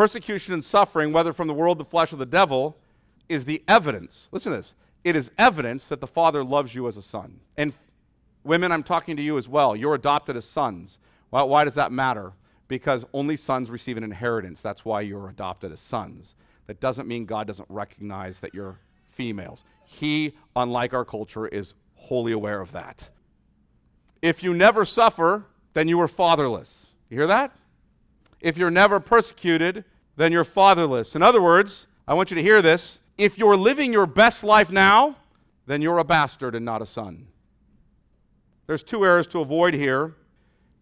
[0.00, 2.78] Persecution and suffering, whether from the world, the flesh, or the devil,
[3.28, 4.30] is the evidence.
[4.32, 4.72] Listen to this.
[5.04, 7.40] It is evidence that the Father loves you as a son.
[7.58, 7.74] And
[8.42, 9.76] women, I'm talking to you as well.
[9.76, 10.98] You're adopted as sons.
[11.28, 12.32] Why does that matter?
[12.66, 14.62] Because only sons receive an inheritance.
[14.62, 16.34] That's why you're adopted as sons.
[16.66, 18.78] That doesn't mean God doesn't recognize that you're
[19.10, 19.64] females.
[19.84, 23.10] He, unlike our culture, is wholly aware of that.
[24.22, 26.86] If you never suffer, then you are fatherless.
[27.10, 27.54] You hear that?
[28.40, 29.84] If you're never persecuted,
[30.16, 31.14] then you're fatherless.
[31.14, 33.00] In other words, I want you to hear this.
[33.18, 35.16] If you're living your best life now,
[35.66, 37.26] then you're a bastard and not a son.
[38.66, 40.14] There's two errors to avoid here.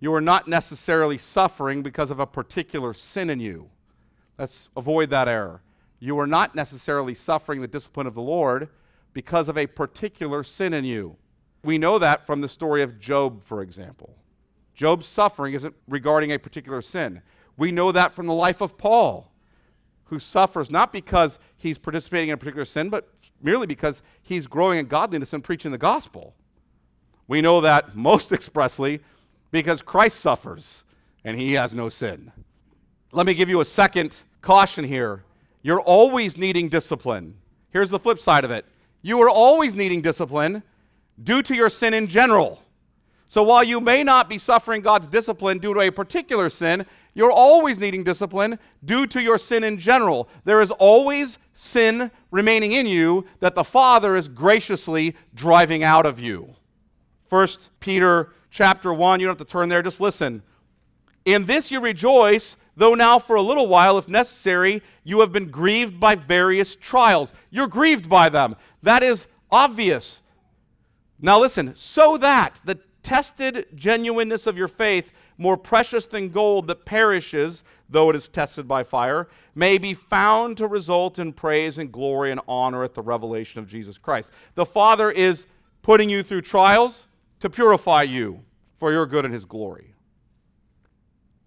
[0.00, 3.70] You are not necessarily suffering because of a particular sin in you.
[4.38, 5.62] Let's avoid that error.
[5.98, 8.68] You are not necessarily suffering the discipline of the Lord
[9.12, 11.16] because of a particular sin in you.
[11.64, 14.14] We know that from the story of Job, for example.
[14.74, 17.20] Job's suffering isn't regarding a particular sin.
[17.58, 19.30] We know that from the life of Paul,
[20.04, 23.08] who suffers not because he's participating in a particular sin, but
[23.42, 26.34] merely because he's growing in godliness and preaching the gospel.
[27.26, 29.00] We know that most expressly
[29.50, 30.84] because Christ suffers
[31.24, 32.32] and he has no sin.
[33.12, 35.24] Let me give you a second caution here.
[35.62, 37.36] You're always needing discipline.
[37.70, 38.64] Here's the flip side of it
[39.02, 40.62] you are always needing discipline
[41.22, 42.62] due to your sin in general.
[43.26, 46.86] So while you may not be suffering God's discipline due to a particular sin,
[47.18, 50.28] you're always needing discipline due to your sin in general.
[50.44, 56.20] There is always sin remaining in you that the Father is graciously driving out of
[56.20, 56.54] you.
[57.26, 60.44] First Peter chapter 1, you don't have to turn there, just listen.
[61.24, 65.50] In this you rejoice, though now for a little while, if necessary, you have been
[65.50, 67.33] grieved by various trials.
[67.50, 68.54] You're grieved by them.
[68.85, 70.22] That is obvious.
[71.20, 76.85] Now listen, so that the tested genuineness of your faith, more precious than gold that
[76.85, 81.92] perishes, though it is tested by fire, may be found to result in praise and
[81.92, 84.33] glory and honor at the revelation of Jesus Christ.
[84.57, 85.46] The Father is
[85.81, 87.07] putting you through trials
[87.40, 88.42] to purify you
[88.77, 89.94] for your good and His glory.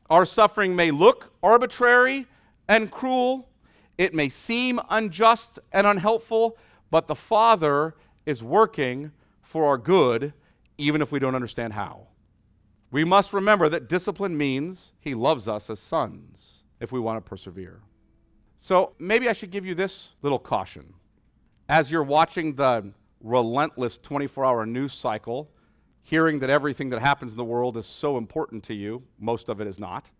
[0.09, 2.27] Our suffering may look arbitrary
[2.67, 3.49] and cruel,
[3.97, 6.57] it may seem unjust and unhelpful,
[6.89, 10.33] but the Father is working for our good
[10.77, 12.07] even if we don't understand how.
[12.91, 17.29] We must remember that discipline means he loves us as sons if we want to
[17.29, 17.81] persevere.
[18.57, 20.93] So maybe I should give you this little caution.
[21.67, 25.49] As you're watching the relentless 24 hour news cycle,
[26.03, 29.61] hearing that everything that happens in the world is so important to you, most of
[29.61, 30.11] it is not,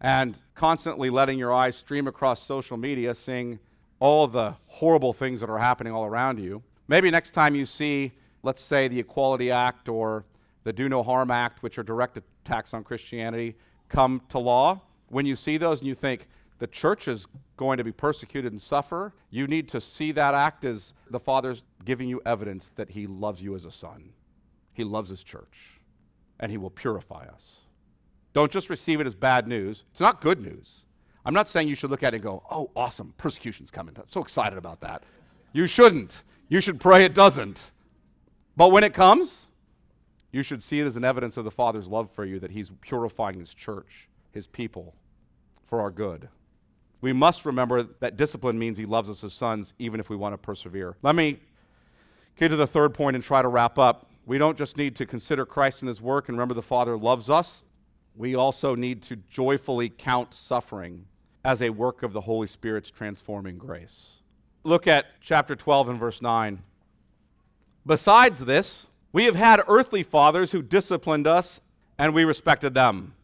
[0.00, 3.58] and constantly letting your eyes stream across social media, seeing
[4.00, 8.12] all the horrible things that are happening all around you, maybe next time you see
[8.42, 10.24] let's say, the Equality Act or
[10.64, 13.56] the Do No Harm Act, which are direct attacks on Christianity,
[13.88, 17.84] come to law, when you see those and you think the church is going to
[17.84, 22.20] be persecuted and suffer, you need to see that act as the Father's giving you
[22.24, 24.10] evidence that He loves you as a son.
[24.72, 25.80] He loves His church,
[26.38, 27.60] and He will purify us.
[28.32, 29.84] Don't just receive it as bad news.
[29.90, 30.84] It's not good news.
[31.24, 33.94] I'm not saying you should look at it and go, oh, awesome, persecution's coming.
[33.96, 35.02] I'm so excited about that.
[35.52, 36.22] You shouldn't.
[36.48, 37.70] You should pray it doesn't.
[38.56, 39.48] But when it comes,
[40.32, 42.70] you should see it as an evidence of the Father's love for you that He's
[42.80, 44.94] purifying His church, His people,
[45.64, 46.28] for our good.
[47.00, 50.34] We must remember that discipline means He loves us as sons, even if we want
[50.34, 50.96] to persevere.
[51.02, 51.40] Let me
[52.36, 54.10] get to the third point and try to wrap up.
[54.26, 57.30] We don't just need to consider Christ and His work and remember the Father loves
[57.30, 57.62] us.
[58.14, 61.06] We also need to joyfully count suffering
[61.44, 64.18] as a work of the Holy Spirit's transforming grace.
[64.62, 66.62] Look at chapter 12 and verse 9.
[67.86, 71.60] Besides this, we have had earthly fathers who disciplined us,
[71.98, 73.14] and we respected them.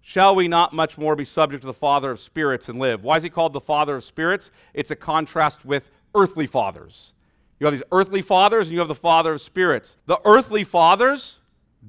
[0.00, 3.02] Shall we not much more be subject to the Father of spirits and live?
[3.02, 4.50] Why is he called the Father of spirits?
[4.74, 7.14] It's a contrast with earthly fathers.
[7.58, 9.96] You have these earthly fathers, and you have the Father of spirits.
[10.06, 11.38] The earthly fathers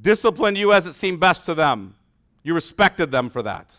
[0.02, 1.96] disciplined you as it seemed best to them.
[2.41, 3.76] You respected them for that.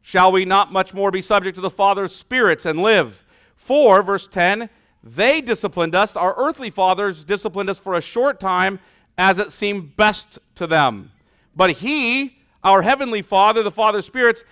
[0.00, 3.24] Shall we not much more be subject to the Father of spirits and live?
[3.56, 4.70] For, verse 10,
[5.02, 8.80] they disciplined us, our earthly fathers disciplined us for a short time
[9.18, 11.12] as it seemed best to them.
[11.54, 14.44] But He, our heavenly Father, the Father spirits,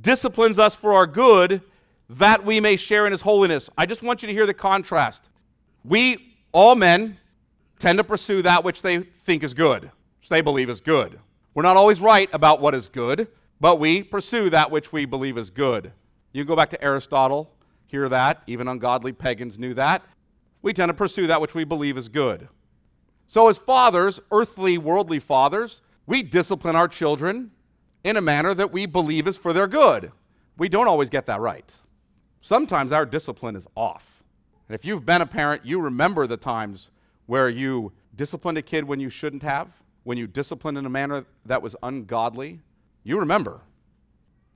[0.00, 1.62] disciplines us for our good
[2.08, 3.68] that we may share in His holiness.
[3.76, 5.28] I just want you to hear the contrast.
[5.84, 7.18] We, all men,
[7.78, 9.90] tend to pursue that which they think is good,
[10.20, 11.18] which they believe is good.
[11.54, 13.28] We're not always right about what is good,
[13.60, 15.92] but we pursue that which we believe is good.
[16.32, 17.50] You can go back to Aristotle,
[17.86, 18.42] hear that.
[18.46, 20.02] Even ungodly pagans knew that.
[20.62, 22.48] We tend to pursue that which we believe is good.
[23.26, 27.50] So, as fathers, earthly, worldly fathers, we discipline our children
[28.04, 30.12] in a manner that we believe is for their good.
[30.56, 31.74] We don't always get that right.
[32.40, 34.22] Sometimes our discipline is off.
[34.68, 36.90] And if you've been a parent, you remember the times
[37.26, 39.72] where you disciplined a kid when you shouldn't have,
[40.04, 42.60] when you disciplined in a manner that was ungodly.
[43.02, 43.60] You remember.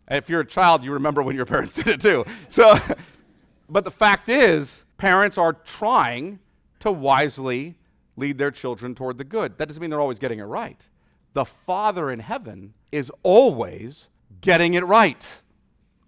[0.07, 2.25] And if you're a child, you remember when your parents did it too.
[2.49, 2.79] So,
[3.69, 6.39] but the fact is, parents are trying
[6.81, 7.75] to wisely
[8.21, 9.59] lead their children toward the good.
[9.59, 10.85] That doesn't mean they're always getting it right.
[11.33, 14.09] The Father in heaven is always
[14.41, 15.27] getting it right.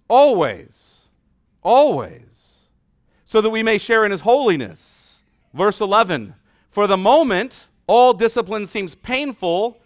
[0.08, 1.00] Always.
[1.62, 2.66] Always.
[3.24, 5.22] So that we may share in his holiness.
[5.54, 6.34] Verse 11
[6.70, 9.80] For the moment, all discipline seems painful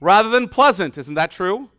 [0.00, 0.98] rather than pleasant.
[0.98, 1.70] Isn't that true?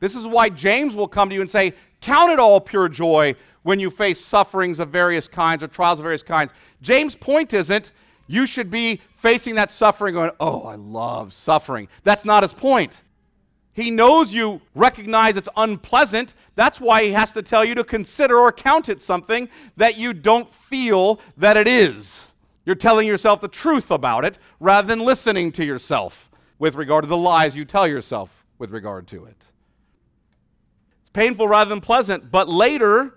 [0.00, 3.34] This is why James will come to you and say, Count it all pure joy
[3.62, 6.52] when you face sufferings of various kinds or trials of various kinds.
[6.82, 7.92] James' point isn't
[8.26, 11.88] you should be facing that suffering going, Oh, I love suffering.
[12.02, 13.02] That's not his point.
[13.74, 16.34] He knows you recognize it's unpleasant.
[16.54, 20.12] That's why he has to tell you to consider or count it something that you
[20.12, 22.28] don't feel that it is.
[22.64, 27.08] You're telling yourself the truth about it rather than listening to yourself with regard to
[27.08, 29.44] the lies you tell yourself with regard to it.
[31.00, 33.14] It's painful rather than pleasant, but later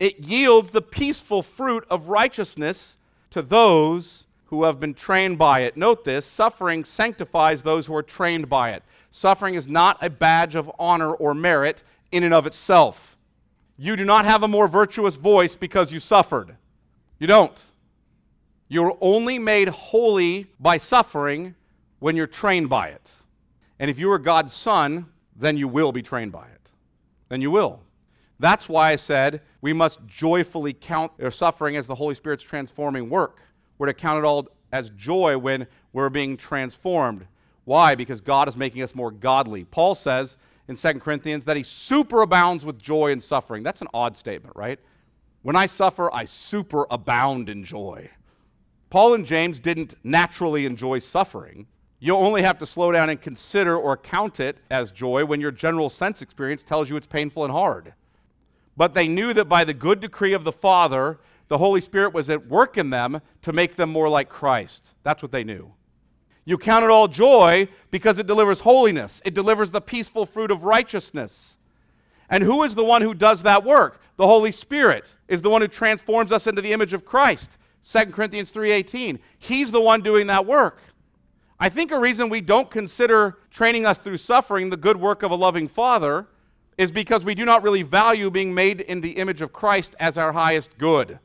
[0.00, 2.96] it yields the peaceful fruit of righteousness
[3.30, 5.76] to those who have been trained by it.
[5.76, 8.82] Note this suffering sanctifies those who are trained by it.
[9.10, 13.16] Suffering is not a badge of honor or merit in and of itself.
[13.76, 16.56] You do not have a more virtuous voice because you suffered.
[17.18, 17.60] You don't.
[18.68, 21.54] You're only made holy by suffering
[21.98, 23.12] when you're trained by it.
[23.78, 25.06] And if you are God's son,
[25.36, 26.72] then you will be trained by it.
[27.28, 27.80] Then you will.
[28.38, 33.10] That's why I said we must joyfully count our suffering as the Holy Spirit's transforming
[33.10, 33.40] work.
[33.78, 37.26] We're to count it all as joy when we're being transformed.
[37.64, 37.94] Why?
[37.94, 39.64] Because God is making us more godly.
[39.64, 40.36] Paul says
[40.68, 43.62] in 2 Corinthians that he superabounds with joy in suffering.
[43.62, 44.78] That's an odd statement, right?
[45.42, 48.10] When I suffer, I superabound in joy.
[48.90, 51.66] Paul and James didn't naturally enjoy suffering.
[52.00, 55.50] You only have to slow down and consider or count it as joy when your
[55.50, 57.94] general sense experience tells you it's painful and hard.
[58.78, 61.18] But they knew that by the good decree of the Father,
[61.48, 64.94] the Holy Spirit was at work in them to make them more like Christ.
[65.02, 65.72] That's what they knew.
[66.44, 70.62] You count it all joy because it delivers holiness, it delivers the peaceful fruit of
[70.62, 71.58] righteousness.
[72.30, 74.00] And who is the one who does that work?
[74.16, 77.58] The Holy Spirit is the one who transforms us into the image of Christ.
[77.82, 79.18] 2 Corinthians 3:18.
[79.40, 80.82] He's the one doing that work.
[81.58, 85.32] I think a reason we don't consider training us through suffering the good work of
[85.32, 86.28] a loving father
[86.78, 90.16] is because we do not really value being made in the image of Christ as
[90.16, 91.18] our highest good.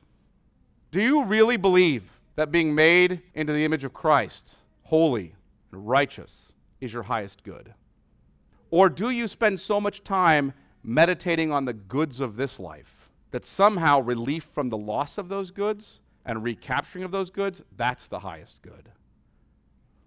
[0.91, 5.35] Do you really believe that being made into the image of Christ holy
[5.71, 6.51] and righteous
[6.81, 7.73] is your highest good?
[8.71, 13.45] Or do you spend so much time meditating on the goods of this life that
[13.45, 18.19] somehow relief from the loss of those goods and recapturing of those goods, that's the
[18.19, 18.89] highest good?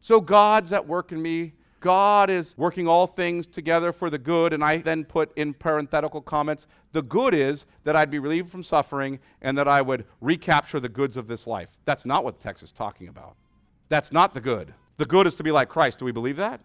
[0.01, 1.53] So God's at work in me.
[1.87, 4.53] God is working all things together for the good.
[4.53, 8.65] And I then put in parenthetical comments the good is that I'd be relieved from
[8.65, 11.79] suffering and that I would recapture the goods of this life.
[11.85, 13.37] That's not what the text is talking about.
[13.89, 14.75] That's not the good.
[14.97, 16.01] The good is to be like Christ.
[16.01, 16.61] Do we believe that?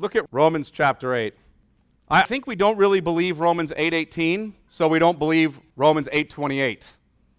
[0.00, 1.32] Look at Romans chapter 8.
[2.08, 6.94] I think we don't really believe Romans 8:18, so we don't believe Romans 8:28.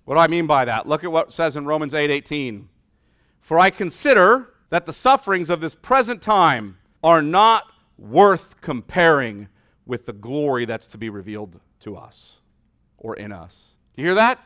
[0.06, 0.88] What do I mean by that?
[0.88, 2.70] Look at what says in Romans 8:18.
[3.42, 6.78] For I consider that the sufferings of this present time
[7.08, 7.64] are not
[7.98, 9.48] worth comparing
[9.86, 12.42] with the glory that's to be revealed to us
[12.98, 13.78] or in us.
[13.96, 14.44] You hear that?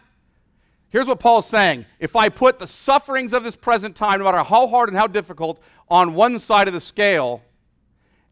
[0.89, 1.87] Here's what Paul's saying.
[1.99, 5.07] If I put the sufferings of this present time, no matter how hard and how
[5.07, 5.59] difficult,
[5.89, 7.41] on one side of the scale,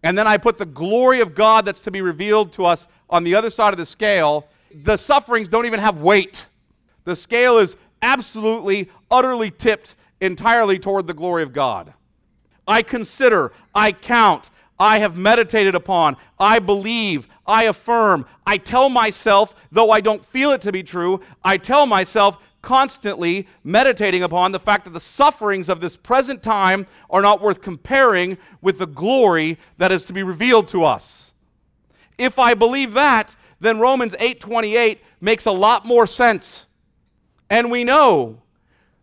[0.04, 3.24] and then I put the glory of God that's to be revealed to us on
[3.24, 6.46] the other side of the scale, the sufferings don't even have weight.
[7.04, 11.96] The scale is absolutely, utterly tipped entirely toward the glory of God.
[12.70, 19.56] I consider, I count, I have meditated upon, I believe, I affirm, I tell myself,
[19.72, 24.60] though I don't feel it to be true, I tell myself constantly meditating upon the
[24.60, 29.58] fact that the sufferings of this present time are not worth comparing with the glory
[29.78, 31.34] that is to be revealed to us.
[32.20, 36.66] If I believe that, then Romans 8:28 makes a lot more sense.
[37.50, 38.44] And we know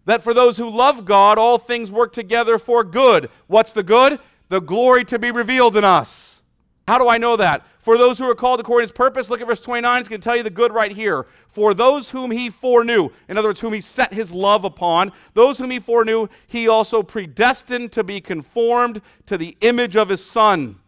[0.06, 3.28] that for those who love God, all things work together for good.
[3.46, 4.18] What's the good?
[4.48, 6.42] The glory to be revealed in us.
[6.88, 7.66] How do I know that?
[7.80, 10.00] For those who are called according to his purpose, look at verse 29.
[10.00, 11.26] It's going to tell you the good right here.
[11.48, 15.58] For those whom he foreknew, in other words, whom he set his love upon, those
[15.58, 20.78] whom he foreknew, he also predestined to be conformed to the image of his son.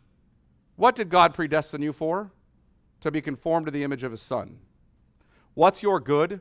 [0.77, 2.31] What did God predestine you for?
[3.01, 4.59] To be conformed to the image of his son.
[5.55, 6.41] What's your good?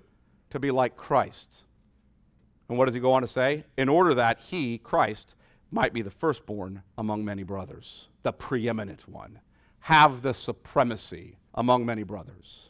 [0.52, 1.66] To be like Christ.
[2.70, 3.64] And what does he go on to say?
[3.78, 5.36] In order that he, Christ,
[5.72, 9.40] might be the firstborn among many brothers, the preeminent one,
[9.82, 12.70] have the supremacy among many brothers.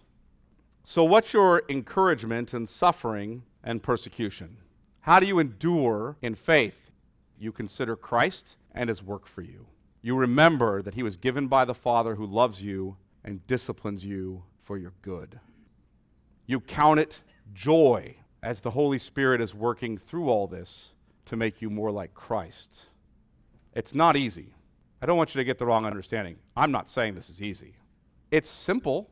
[0.83, 4.57] So, what's your encouragement in suffering and persecution?
[5.01, 6.91] How do you endure in faith?
[7.39, 9.67] You consider Christ and his work for you.
[10.01, 14.43] You remember that he was given by the Father who loves you and disciplines you
[14.63, 15.39] for your good.
[16.45, 17.21] You count it
[17.53, 20.91] joy as the Holy Spirit is working through all this
[21.25, 22.85] to make you more like Christ.
[23.73, 24.53] It's not easy.
[25.01, 26.37] I don't want you to get the wrong understanding.
[26.55, 27.75] I'm not saying this is easy.
[28.31, 29.09] It's simple,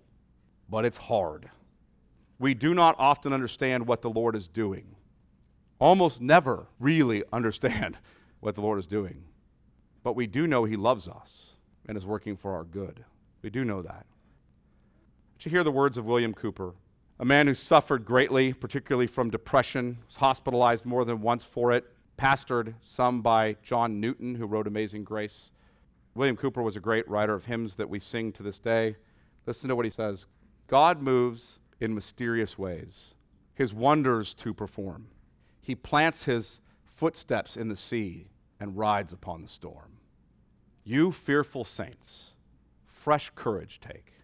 [0.69, 1.49] but it's hard.
[2.39, 4.95] We do not often understand what the Lord is doing.
[5.80, 7.97] Almost never really understand
[8.39, 9.23] what the Lord is doing.
[10.03, 11.53] But we do know He loves us
[11.88, 13.05] and is working for our good.
[13.41, 14.05] We do know that.
[15.38, 16.73] Did you hear the words of William Cowper?
[17.18, 21.86] A man who suffered greatly, particularly from depression, was hospitalized more than once for it,
[22.18, 25.51] pastored some by John Newton, who wrote Amazing Grace.
[26.13, 28.97] William Cowper was a great writer of hymns that we sing to this day.
[29.45, 30.26] Listen to what he says
[30.68, 33.16] God moves in mysterious ways,
[33.53, 35.07] his wonders to perform.
[35.61, 38.28] He plants his footsteps in the sea
[38.59, 39.99] and rides upon the storm.
[40.84, 42.34] You fearful saints,
[42.86, 44.14] fresh courage take.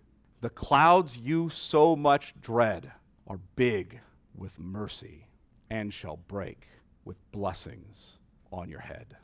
[0.41, 2.91] The clouds you so much dread
[3.27, 3.99] are big
[4.35, 5.27] with mercy
[5.69, 6.67] and shall break
[7.05, 8.17] with blessings
[8.51, 9.17] on your head.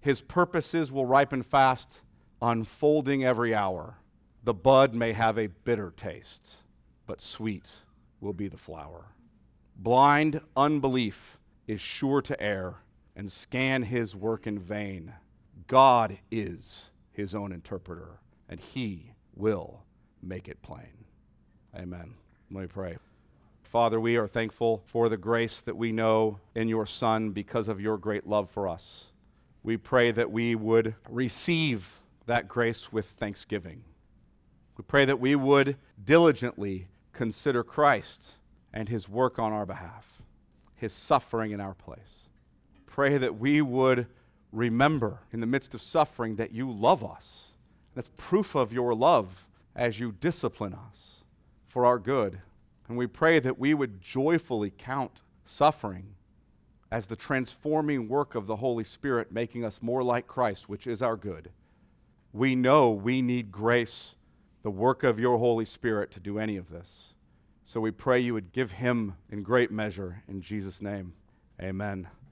[0.00, 2.00] His purposes will ripen fast,
[2.40, 3.98] unfolding every hour.
[4.42, 6.62] The bud may have a bitter taste,
[7.06, 7.70] but sweet
[8.18, 9.08] will be the flower.
[9.76, 12.76] Blind unbelief is sure to err
[13.14, 15.12] and scan his work in vain.
[15.66, 19.84] God is his own interpreter, and he will
[20.22, 21.04] make it plain.
[21.74, 22.14] Amen.
[22.50, 22.96] Let me pray.
[23.62, 27.80] Father, we are thankful for the grace that we know in your Son because of
[27.80, 29.06] your great love for us.
[29.62, 33.84] We pray that we would receive that grace with thanksgiving.
[34.76, 38.34] We pray that we would diligently consider Christ
[38.72, 40.22] and his work on our behalf,
[40.74, 42.28] his suffering in our place.
[42.86, 44.06] Pray that we would
[44.52, 47.52] remember in the midst of suffering that you love us.
[47.94, 51.24] That's proof of your love as you discipline us
[51.68, 52.40] for our good.
[52.88, 56.14] And we pray that we would joyfully count suffering
[56.90, 61.02] as the transforming work of the Holy Spirit, making us more like Christ, which is
[61.02, 61.50] our good.
[62.32, 64.14] We know we need grace,
[64.62, 67.14] the work of your Holy Spirit, to do any of this.
[67.64, 70.22] So we pray you would give him in great measure.
[70.26, 71.12] In Jesus' name,
[71.60, 72.08] amen.